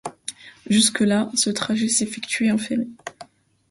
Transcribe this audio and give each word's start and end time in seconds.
Jusque-là 0.67 1.29
ce 1.35 1.51
trajet 1.51 1.87
s’effectuait 1.87 2.49
en 2.51 2.57
ferry. 2.57 2.89